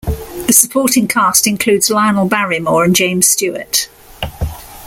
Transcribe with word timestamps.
The 0.47 0.51
supporting 0.51 1.07
cast 1.07 1.45
includes 1.45 1.91
Lionel 1.91 2.27
Barrymore 2.27 2.85
and 2.85 2.95
James 2.95 3.27
Stewart. 3.27 3.87